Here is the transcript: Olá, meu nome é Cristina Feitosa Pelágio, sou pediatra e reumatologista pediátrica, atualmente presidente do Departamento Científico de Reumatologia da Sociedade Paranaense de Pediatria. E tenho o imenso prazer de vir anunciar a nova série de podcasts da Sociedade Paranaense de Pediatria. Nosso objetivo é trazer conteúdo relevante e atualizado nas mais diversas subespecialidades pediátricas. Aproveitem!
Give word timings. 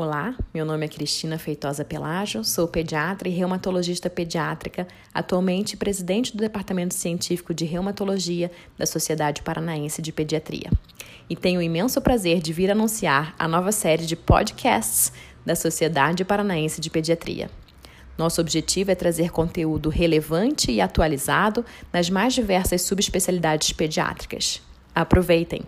Olá, 0.00 0.32
meu 0.54 0.64
nome 0.64 0.86
é 0.86 0.88
Cristina 0.88 1.40
Feitosa 1.40 1.84
Pelágio, 1.84 2.44
sou 2.44 2.68
pediatra 2.68 3.28
e 3.28 3.32
reumatologista 3.32 4.08
pediátrica, 4.08 4.86
atualmente 5.12 5.76
presidente 5.76 6.36
do 6.36 6.40
Departamento 6.40 6.94
Científico 6.94 7.52
de 7.52 7.64
Reumatologia 7.64 8.48
da 8.78 8.86
Sociedade 8.86 9.42
Paranaense 9.42 10.00
de 10.00 10.12
Pediatria. 10.12 10.70
E 11.28 11.34
tenho 11.34 11.58
o 11.58 11.62
imenso 11.64 12.00
prazer 12.00 12.40
de 12.40 12.52
vir 12.52 12.70
anunciar 12.70 13.34
a 13.36 13.48
nova 13.48 13.72
série 13.72 14.06
de 14.06 14.14
podcasts 14.14 15.12
da 15.44 15.56
Sociedade 15.56 16.24
Paranaense 16.24 16.80
de 16.80 16.90
Pediatria. 16.90 17.50
Nosso 18.16 18.40
objetivo 18.40 18.92
é 18.92 18.94
trazer 18.94 19.32
conteúdo 19.32 19.88
relevante 19.88 20.70
e 20.70 20.80
atualizado 20.80 21.64
nas 21.92 22.08
mais 22.08 22.34
diversas 22.34 22.82
subespecialidades 22.82 23.72
pediátricas. 23.72 24.62
Aproveitem! 24.94 25.62